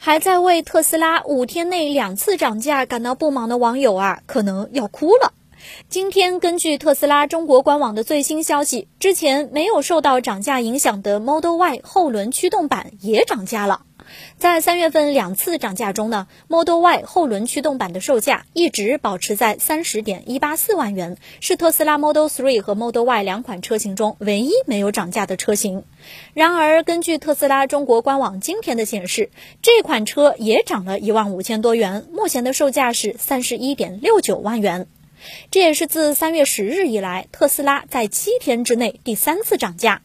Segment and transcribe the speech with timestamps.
[0.00, 5.32] 还在为特斯拉五天内两次涨价感到不满的网友啊，可能要哭了。
[5.88, 13.82] 今天，根据特斯拉中国官网的最新消息，之前没有受到涨价影响的 Model Y 后轮驱动版也涨价了。
[14.36, 25.84] 在三月份两次涨价中呢，Model Y 后轮驱动版的售价一直保持在三十点一八四万元，是特斯拉 Model 3和 Model Y 两款车型中唯一没有涨价的车型。
[26.34, 29.30] 然而，根据特斯拉中国官网今天的显示，
[29.62, 34.86] 这款车也涨了一万五千多元，目前的售价是三十一点六九万元。
[35.50, 40.02] 这也是自三月十日以来，特斯拉在七天之内第三次涨价。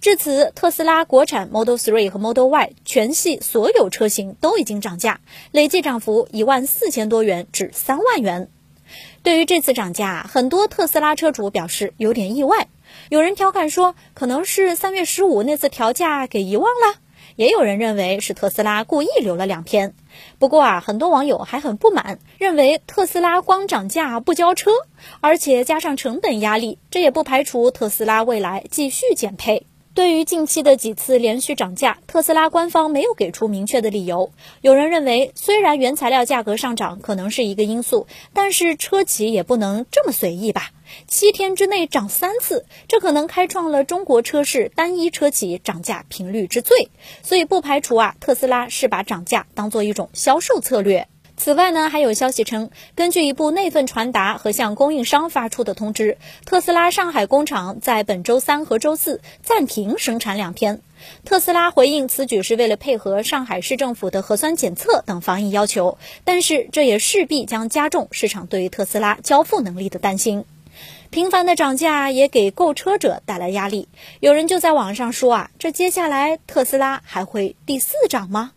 [0.00, 5.20] 至此，特斯拉国产 Model 3和 Model Y 全系所有车型都已经涨价，
[5.52, 8.48] 累计涨幅一万四千多元至三万元。
[9.22, 12.68] 对于这次涨价，很多特斯拉车主表示有点意外。
[13.08, 16.98] 有人调侃说，可能是三月十五那次调价给遗忘了。
[17.40, 19.94] 也有人认为是特斯拉故意留了两天，
[20.38, 24.70] 不过啊，很多网友还很不满，认为特斯拉光涨价不交车，
[25.22, 29.66] 而且加上成本压力，这也不排除特斯拉未来继续减配。
[29.92, 34.30] 对于近期的几次连续涨价，特斯拉官方没有给出明确的理由。
[34.60, 40.70] 有人认为，虽然原材料价格上涨可能是一个因素，但是车企也不能这么随意吧？
[41.08, 46.88] 七天之内涨三次，这可能开创了中国车市单一车企涨价频率之最。
[47.22, 51.08] 所以不排除啊，特斯拉是把涨价当做一种销售策略。
[51.42, 60.82] 此外呢，还有消息称，根据一部内份传达和向供应商发出的通知，特斯拉上海工厂在本周三和周四暂停生产两天。
[61.24, 70.44] 特斯拉回应此举是为了配合上海市政府的核酸检测等防疫要求，但是这也势必将加重市场对于特斯拉交付能力的担心。
[71.08, 73.88] 频繁的涨价也给购车者带来压力，
[74.20, 78.52] 有人就在网上说啊，这接下来特斯拉还会第四涨吗？